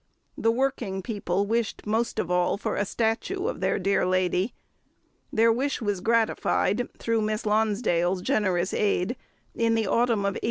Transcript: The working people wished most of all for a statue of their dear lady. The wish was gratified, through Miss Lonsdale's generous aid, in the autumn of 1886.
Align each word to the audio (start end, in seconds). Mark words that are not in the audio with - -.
The 0.35 0.49
working 0.51 1.03
people 1.03 1.45
wished 1.45 1.85
most 1.85 2.17
of 2.17 2.31
all 2.31 2.57
for 2.57 2.75
a 2.75 2.85
statue 2.85 3.45
of 3.45 3.59
their 3.59 3.77
dear 3.77 4.03
lady. 4.03 4.55
The 5.31 5.49
wish 5.53 5.79
was 5.79 6.01
gratified, 6.01 6.89
through 6.97 7.21
Miss 7.21 7.45
Lonsdale's 7.45 8.23
generous 8.23 8.73
aid, 8.73 9.15
in 9.53 9.75
the 9.75 9.85
autumn 9.85 10.21
of 10.21 10.33
1886. 10.33 10.39